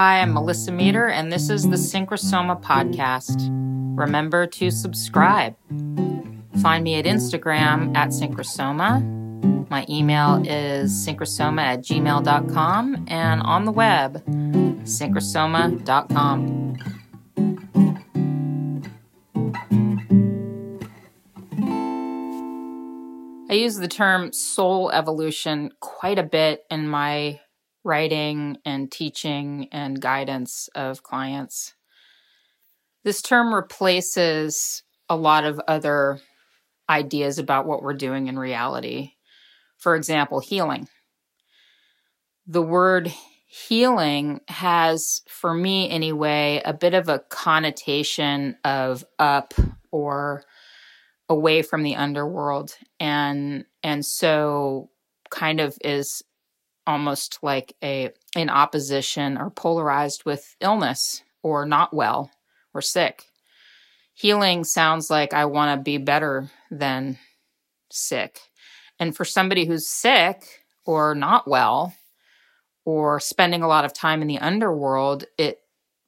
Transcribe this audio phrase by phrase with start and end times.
[0.00, 3.48] Hi, I'm Melissa Meter, and this is the Synchrosoma podcast.
[3.98, 5.56] Remember to subscribe.
[6.62, 9.68] Find me at Instagram at Synchrosoma.
[9.68, 14.24] My email is synchrosoma at gmail.com and on the web,
[14.84, 16.76] synchrosoma.com.
[23.50, 27.40] I use the term soul evolution quite a bit in my
[27.84, 31.74] writing and teaching and guidance of clients.
[33.04, 36.20] This term replaces a lot of other
[36.90, 39.12] ideas about what we're doing in reality.
[39.78, 40.88] For example, healing.
[42.46, 43.12] The word
[43.46, 49.54] healing has, for me anyway, a bit of a connotation of up
[49.90, 50.44] or
[51.28, 54.90] away from the underworld and and so
[55.30, 56.22] kind of is
[56.88, 62.30] almost like a in opposition or polarized with illness or not well
[62.72, 63.26] or sick
[64.14, 67.18] healing sounds like i want to be better than
[67.90, 68.40] sick
[68.98, 71.94] and for somebody who's sick or not well
[72.86, 75.60] or spending a lot of time in the underworld it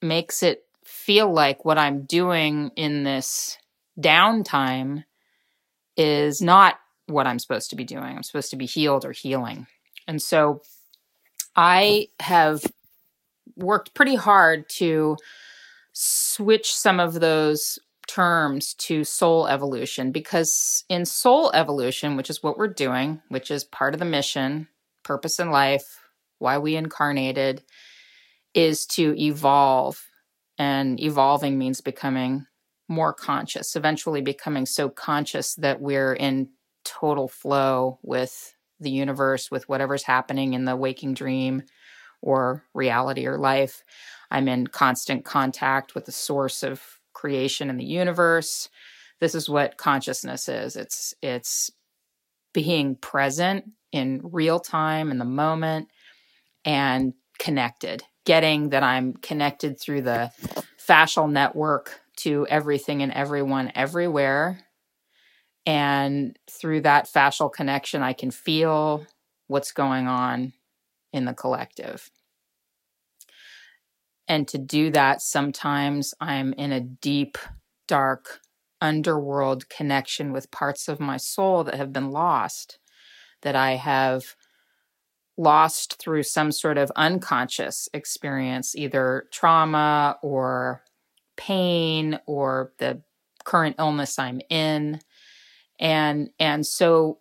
[0.00, 3.58] makes it feel like what i'm doing in this
[4.00, 5.02] downtime
[5.96, 8.04] is not what I'm supposed to be doing.
[8.04, 9.66] I'm supposed to be healed or healing.
[10.08, 10.62] And so
[11.54, 12.64] I have
[13.56, 15.16] worked pretty hard to
[15.92, 22.56] switch some of those terms to soul evolution because in soul evolution, which is what
[22.56, 24.68] we're doing, which is part of the mission,
[25.04, 26.00] purpose in life,
[26.38, 27.62] why we incarnated,
[28.54, 30.06] is to evolve.
[30.56, 32.46] And evolving means becoming
[32.88, 36.48] more conscious, eventually becoming so conscious that we're in
[36.84, 41.62] total flow with the universe, with whatever's happening in the waking dream
[42.20, 43.82] or reality or life.
[44.30, 46.82] I'm in constant contact with the source of
[47.12, 48.68] creation in the universe.
[49.20, 50.76] This is what consciousness is.
[50.76, 51.70] It's it's
[52.52, 55.88] being present in real time in the moment
[56.64, 58.02] and connected.
[58.24, 60.30] Getting that I'm connected through the
[60.78, 64.60] fascial network to everything and everyone everywhere.
[65.68, 69.04] And through that fascial connection, I can feel
[69.48, 70.54] what's going on
[71.12, 72.10] in the collective.
[74.26, 77.36] And to do that, sometimes I'm in a deep,
[77.86, 78.40] dark,
[78.80, 82.78] underworld connection with parts of my soul that have been lost,
[83.42, 84.36] that I have
[85.36, 90.82] lost through some sort of unconscious experience, either trauma or
[91.36, 93.02] pain or the
[93.44, 95.00] current illness I'm in.
[95.78, 97.18] And and so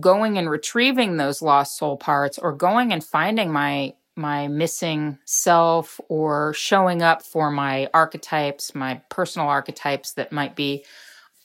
[0.00, 5.98] going and retrieving those lost soul parts or going and finding my my missing self
[6.08, 10.84] or showing up for my archetypes, my personal archetypes that might be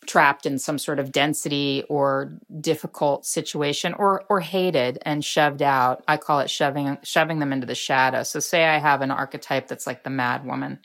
[0.05, 6.03] trapped in some sort of density or difficult situation or or hated and shoved out.
[6.07, 8.23] I call it shoving shoving them into the shadow.
[8.23, 10.79] So say I have an archetype that's like the mad woman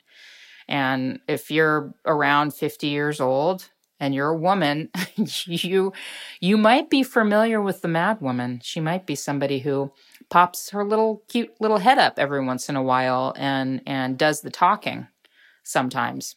[0.67, 3.69] and if you're around 50 years old
[4.03, 4.89] and you're a woman,
[5.45, 5.93] you
[6.41, 8.59] you might be familiar with the mad woman.
[8.61, 9.93] She might be somebody who
[10.29, 14.41] pops her little cute little head up every once in a while and and does
[14.41, 15.07] the talking
[15.63, 16.35] sometimes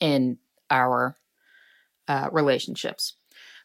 [0.00, 0.38] in
[0.68, 1.16] our
[2.08, 3.14] uh, relationships.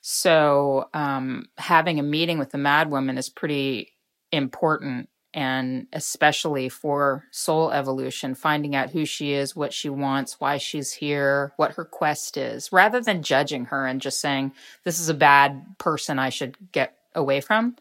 [0.02, 3.94] So um, having a meeting with the mad woman is pretty
[4.32, 10.58] important and especially for soul evolution, finding out who she is, what she wants, why
[10.58, 15.10] she's here, what her quest is, rather than judging her and just saying, this is
[15.10, 17.76] a bad person I should get away from.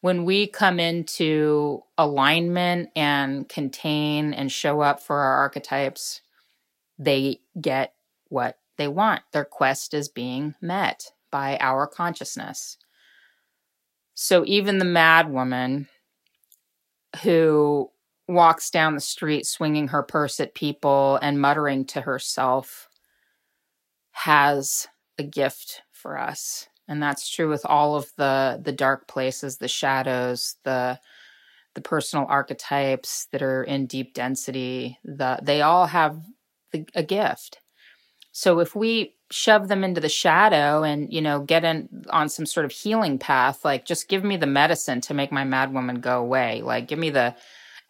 [0.00, 6.20] When we come into alignment and contain and show up for our archetypes,
[6.98, 7.94] they get
[8.28, 9.22] what they want.
[9.32, 12.76] Their quest is being met by our consciousness.
[14.14, 15.88] So even the mad woman
[17.22, 17.90] who
[18.28, 22.88] walks down the street swinging her purse at people and muttering to herself
[24.12, 24.86] has
[25.18, 26.68] a gift for us.
[26.88, 30.98] And that's true with all of the the dark places the shadows the
[31.74, 36.22] the personal archetypes that are in deep density the they all have
[36.72, 37.58] the, a gift.
[38.32, 42.46] So if we shove them into the shadow and you know get in on some
[42.46, 46.00] sort of healing path like just give me the medicine to make my mad woman
[46.00, 46.62] go away.
[46.62, 47.34] Like give me the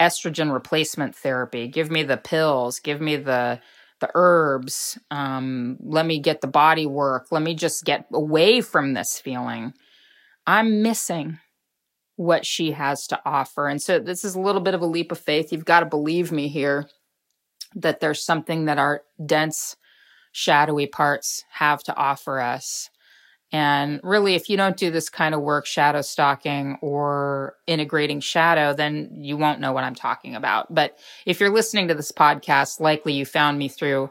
[0.01, 1.69] estrogen replacement therapy.
[1.69, 2.81] Give me the pills.
[2.81, 3.61] Give me the
[4.01, 4.99] the herbs.
[5.11, 7.29] Um, let me get the body work.
[7.31, 9.73] Let me just get away from this feeling.
[10.47, 11.39] I'm missing
[12.17, 13.69] what she has to offer.
[13.69, 15.53] And so this is a little bit of a leap of faith.
[15.53, 16.89] You've got to believe me here
[17.75, 19.77] that there's something that our dense,
[20.35, 22.91] shadowy parts have to offer us.
[23.53, 28.75] And really, if you don't do this kind of work, shadow stalking or integrating shadow,
[28.75, 30.75] then you won't know what I'm talking about.
[30.75, 34.11] But if you're listening to this podcast, likely you found me through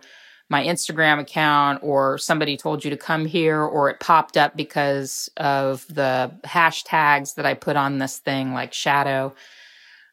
[0.50, 5.30] my Instagram account or somebody told you to come here or it popped up because
[5.36, 9.36] of the hashtags that I put on this thing like shadow.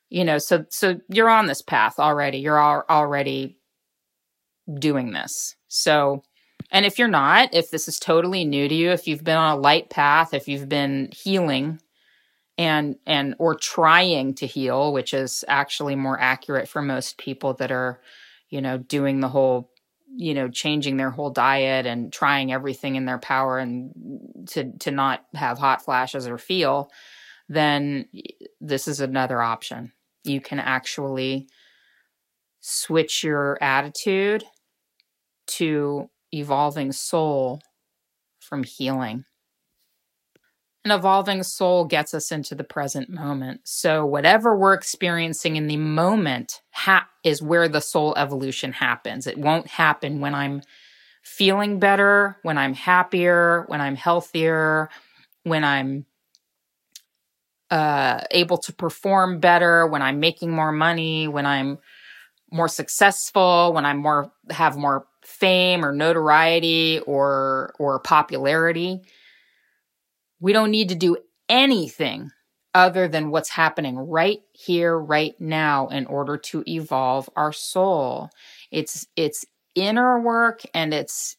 [0.08, 2.38] You know, so so you're on this path already.
[2.38, 3.58] You're all, already
[4.76, 5.54] doing this.
[5.70, 6.22] So
[6.70, 9.58] and if you're not, if this is totally new to you, if you've been on
[9.58, 11.80] a light path, if you've been healing
[12.58, 17.72] and and or trying to heal, which is actually more accurate for most people that
[17.72, 18.00] are,
[18.50, 19.70] you know, doing the whole
[20.16, 23.92] you know changing their whole diet and trying everything in their power and
[24.48, 26.90] to to not have hot flashes or feel
[27.50, 28.06] then
[28.60, 29.92] this is another option.
[30.22, 31.48] You can actually
[32.60, 34.44] switch your attitude
[35.50, 37.60] to evolving soul
[38.40, 39.24] from healing
[40.84, 43.60] an evolving soul gets us into the present moment.
[43.64, 49.26] So, whatever we're experiencing in the moment ha- is where the soul evolution happens.
[49.26, 50.62] It won't happen when I'm
[51.22, 54.88] feeling better, when I'm happier, when I'm healthier,
[55.42, 56.06] when I'm
[57.70, 61.78] uh, able to perform better, when I'm making more money, when I'm
[62.50, 69.00] more successful, when I'm more have more fame or notoriety or or popularity
[70.40, 71.18] we don't need to do
[71.48, 72.30] anything
[72.74, 78.30] other than what's happening right here, right now, in order to evolve our soul.
[78.70, 79.44] It's it's
[79.74, 81.36] inner work and it's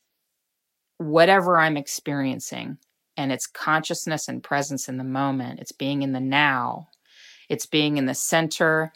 [0.97, 2.77] whatever I'm experiencing.
[3.17, 5.59] And it's consciousness and presence in the moment.
[5.59, 6.87] It's being in the now.
[7.49, 8.93] It's being in the center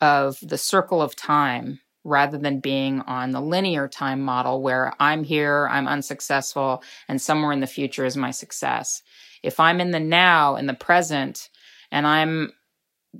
[0.00, 5.24] of the circle of time rather than being on the linear time model where I'm
[5.24, 9.02] here, I'm unsuccessful, and somewhere in the future is my success.
[9.42, 11.50] If I'm in the now in the present
[11.90, 12.52] and I'm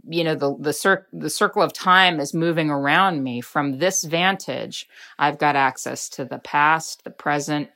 [0.08, 4.04] you know the the, cir- the circle of time is moving around me from this
[4.04, 4.86] vantage
[5.18, 7.70] i've got access to the past the present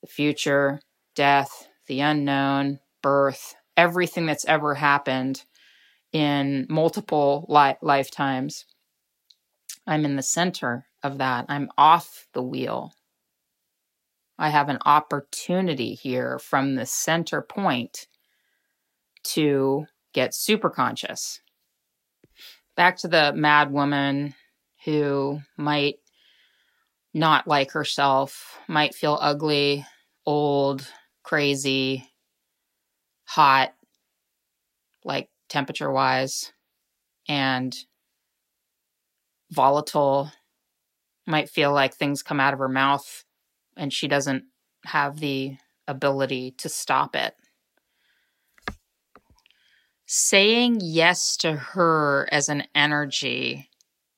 [0.00, 0.80] the future
[1.14, 5.44] death the unknown birth everything that's ever happened
[6.12, 8.64] in multiple li- lifetimes
[9.90, 12.94] i'm in the center of that i'm off the wheel
[14.40, 18.06] I have an opportunity here from the center point
[19.22, 19.84] to
[20.14, 21.42] get super conscious.
[22.74, 24.34] Back to the mad woman
[24.86, 25.96] who might
[27.12, 29.84] not like herself, might feel ugly,
[30.24, 30.90] old,
[31.22, 32.08] crazy,
[33.24, 33.74] hot,
[35.04, 36.50] like temperature wise,
[37.28, 37.76] and
[39.50, 40.32] volatile,
[41.26, 43.24] might feel like things come out of her mouth
[43.76, 44.44] and she doesn't
[44.84, 45.56] have the
[45.86, 47.34] ability to stop it.
[50.06, 53.68] Saying yes to her as an energy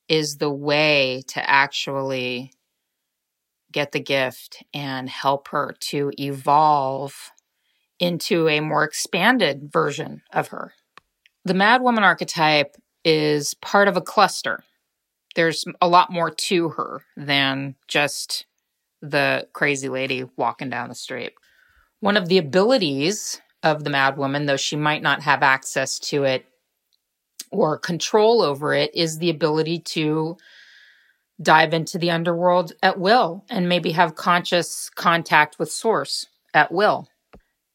[0.09, 2.53] is the way to actually
[3.71, 7.31] get the gift and help her to evolve
[7.99, 10.75] into a more expanded version of her.
[11.45, 14.65] The Mad Woman archetype is part of a cluster.
[15.35, 18.47] There's a lot more to her than just
[19.01, 21.33] the crazy lady walking down the street.
[22.01, 26.25] One of the abilities of the mad woman, though she might not have access to
[26.25, 26.47] it
[27.51, 30.37] or control over it, is the ability to
[31.41, 37.09] dive into the underworld at will and maybe have conscious contact with source at will.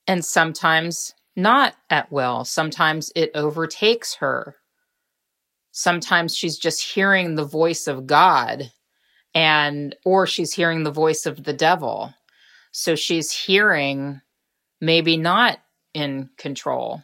[0.08, 2.46] And sometimes not at will.
[2.46, 4.56] Sometimes it overtakes her.
[5.80, 8.72] Sometimes she's just hearing the voice of God
[9.36, 12.16] and or she's hearing the voice of the devil.
[12.72, 14.22] So she's hearing
[14.82, 15.60] maybe not
[15.94, 17.04] in control.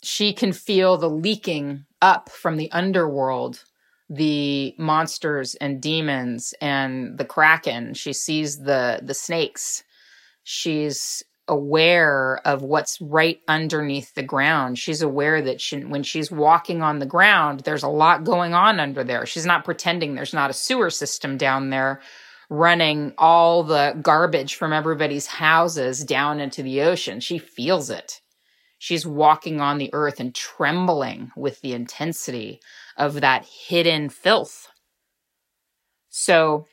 [0.00, 3.64] She can feel the leaking up from the underworld
[4.08, 7.94] the monsters and demons and the kraken.
[7.94, 9.82] She sees the the snakes.
[10.44, 14.78] She's aware of what's right underneath the ground.
[14.78, 18.80] She's aware that she, when she's walking on the ground, there's a lot going on
[18.80, 19.26] under there.
[19.26, 22.00] She's not pretending there's not a sewer system down there
[22.48, 27.20] running all the garbage from everybody's houses down into the ocean.
[27.20, 28.20] She feels it.
[28.78, 32.60] She's walking on the earth and trembling with the intensity
[32.96, 34.68] of that hidden filth.
[36.08, 36.66] So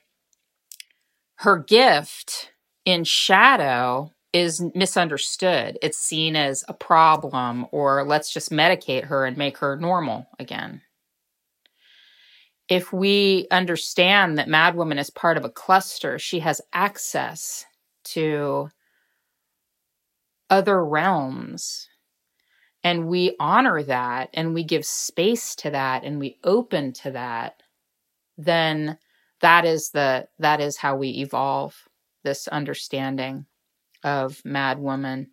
[1.36, 2.51] her gift
[2.86, 5.79] in shadow is misunderstood.
[5.82, 10.82] It's seen as a problem, or let's just medicate her and make her normal again.
[12.70, 17.65] If we understand that Mad Woman is part of a cluster, she has access
[18.06, 18.70] to
[20.51, 21.88] other realms.
[22.84, 27.63] And we honor that and we give space to that and we open to that,
[28.38, 29.00] then
[29.41, 31.75] that is the that is how we evolve
[32.24, 33.46] this understanding
[34.07, 35.27] of mad woman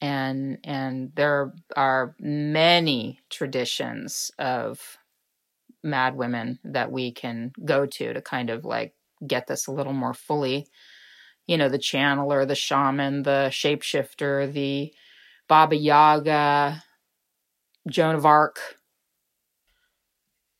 [0.00, 4.98] and and there are many traditions of
[5.82, 8.94] mad women that we can go to to kind of like
[9.26, 10.66] get this a little more fully.
[11.46, 14.92] You know the channeler the shaman the shapeshifter the
[15.48, 16.82] baba yaga
[17.88, 18.58] joan of arc.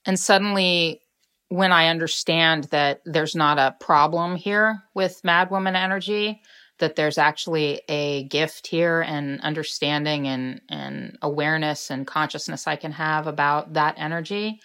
[0.07, 1.02] And suddenly
[1.49, 6.40] when i understand that there's not a problem here with mad woman energy
[6.81, 12.93] that there's actually a gift here and understanding and, and awareness and consciousness I can
[12.93, 14.61] have about that energy,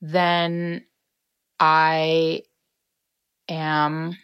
[0.00, 0.84] then
[1.60, 2.42] I
[3.48, 4.16] am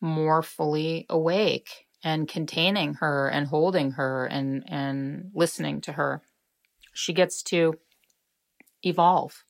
[0.00, 6.22] more fully awake and containing her and holding her and, and listening to her.
[6.92, 7.74] She gets to
[8.82, 9.44] evolve.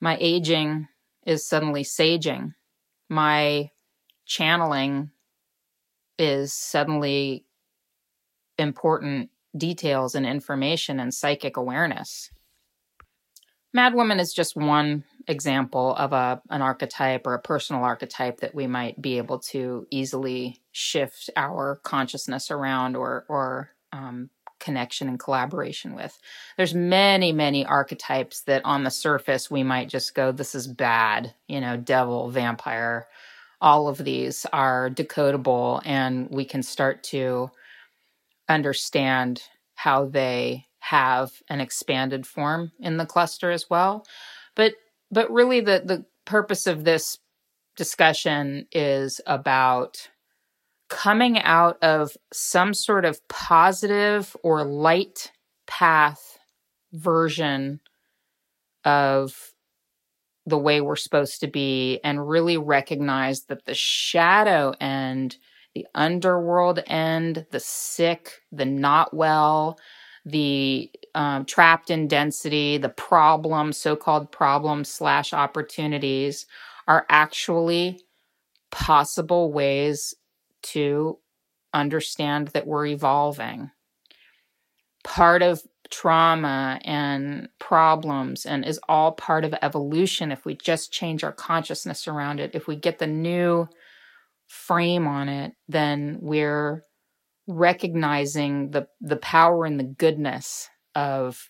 [0.00, 0.88] My aging
[1.24, 2.54] is suddenly saging.
[3.08, 3.70] My
[4.26, 5.10] channeling
[6.20, 7.46] is suddenly
[8.58, 12.30] important details and information and psychic awareness.
[13.76, 18.66] Madwoman is just one example of a an archetype or a personal archetype that we
[18.66, 25.94] might be able to easily shift our consciousness around or or um, connection and collaboration
[25.94, 26.18] with.
[26.56, 31.34] There's many many archetypes that on the surface we might just go, "This is bad,"
[31.46, 33.06] you know, devil, vampire,
[33.60, 37.50] all of these are decodable and we can start to
[38.48, 39.42] understand
[39.74, 44.04] how they have an expanded form in the cluster as well.
[44.56, 44.74] But
[45.10, 47.18] but really the the purpose of this
[47.76, 50.08] discussion is about
[50.88, 55.30] coming out of some sort of positive or light
[55.66, 56.38] path
[56.92, 57.80] version
[58.84, 59.52] of
[60.50, 65.36] the way we're supposed to be and really recognize that the shadow end,
[65.74, 69.78] the underworld end, the sick, the not well,
[70.24, 76.46] the um, trapped in density, the problem, so called problems slash opportunities
[76.86, 78.00] are actually
[78.70, 80.14] possible ways
[80.62, 81.18] to
[81.72, 83.70] understand that we're evolving.
[85.04, 91.24] Part of trauma and problems and is all part of evolution if we just change
[91.24, 92.54] our consciousness around it.
[92.54, 93.68] If we get the new
[94.50, 96.82] frame on it then we're
[97.46, 101.48] recognizing the the power and the goodness of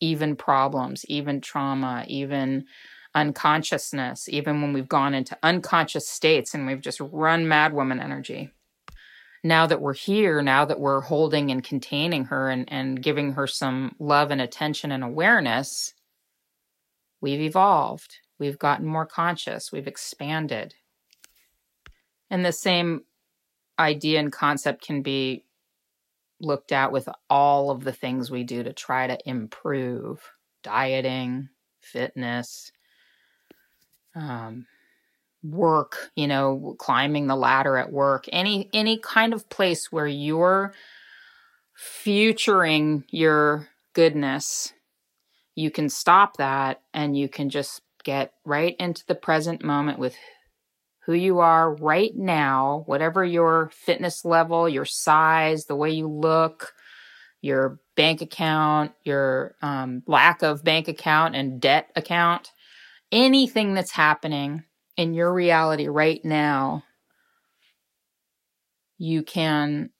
[0.00, 2.64] even problems even trauma even
[3.14, 8.50] unconsciousness even when we've gone into unconscious states and we've just run mad woman energy
[9.44, 13.46] now that we're here, now that we're holding and containing her and, and giving her
[13.46, 15.94] some love and attention and awareness,
[17.20, 18.16] we've evolved.
[18.38, 19.72] We've gotten more conscious.
[19.72, 20.74] We've expanded.
[22.30, 23.02] And the same
[23.78, 25.44] idea and concept can be
[26.40, 30.20] looked at with all of the things we do to try to improve
[30.62, 31.48] dieting,
[31.80, 32.70] fitness,
[34.14, 34.66] um,
[35.50, 40.72] work you know climbing the ladder at work any any kind of place where you're
[41.74, 44.72] futuring your goodness
[45.54, 50.16] you can stop that and you can just get right into the present moment with
[51.06, 56.74] who you are right now whatever your fitness level your size the way you look
[57.40, 62.52] your bank account your um, lack of bank account and debt account
[63.12, 64.64] anything that's happening
[64.98, 66.82] in your reality right now,
[68.98, 69.90] you can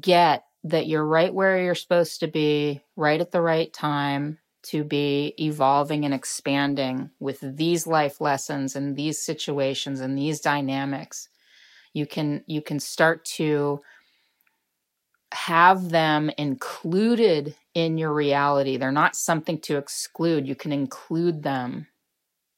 [0.00, 4.84] get that you're right where you're supposed to be, right at the right time to
[4.84, 11.28] be evolving and expanding with these life lessons and these situations and these dynamics.
[11.94, 13.80] You can you can start to
[15.32, 18.76] have them included in your reality.
[18.76, 20.46] They're not something to exclude.
[20.46, 21.88] You can include them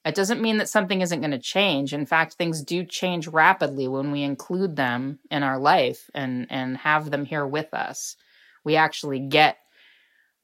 [0.05, 1.93] it doesn't mean that something isn't going to change.
[1.93, 6.79] In fact, things do change rapidly when we include them in our life and, and
[6.79, 8.17] have them here with us.
[8.65, 9.59] We actually get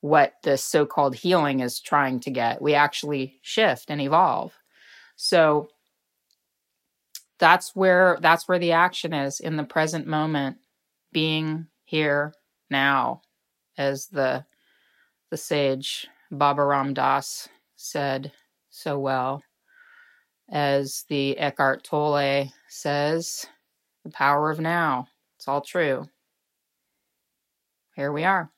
[0.01, 2.61] what the so called healing is trying to get.
[2.61, 4.53] We actually shift and evolve.
[5.17, 5.69] So,
[7.39, 10.57] that's where that's where the action is in the present moment
[11.13, 12.33] being here
[12.71, 13.23] now
[13.77, 14.45] as the
[15.31, 18.33] the sage baba ram Dass said
[18.77, 19.43] so well.
[20.51, 23.47] As the eckhart tolle says
[24.05, 26.07] the power of now it's all true.
[27.95, 28.51] Here we are.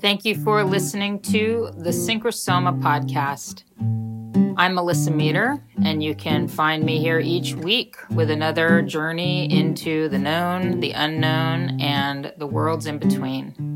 [0.00, 3.64] Thank you for listening to the synchrosoma podcast.
[4.56, 10.08] I'm Melissa Meter, and you can find me here each week with another journey into
[10.08, 13.73] the known, the unknown, and the worlds in between.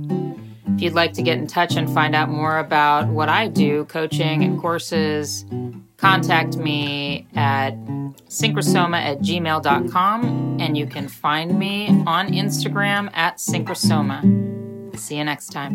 [0.79, 3.85] If you'd like to get in touch and find out more about what I do,
[3.87, 5.45] coaching and courses,
[5.97, 7.71] contact me at
[8.29, 14.97] synchrosoma at gmail.com, and you can find me on Instagram at synchrosoma.
[14.97, 15.75] See you next time.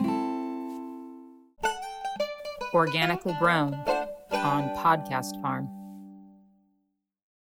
[2.74, 3.74] Organically grown
[4.32, 5.83] on Podcast Farm.